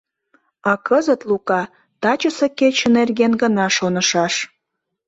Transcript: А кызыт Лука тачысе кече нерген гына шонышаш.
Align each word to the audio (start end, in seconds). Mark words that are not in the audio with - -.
А 0.69 0.73
кызыт 0.87 1.21
Лука 1.29 1.61
тачысе 2.01 2.47
кече 2.59 2.87
нерген 2.97 3.33
гына 3.41 3.65
шонышаш. 3.77 4.33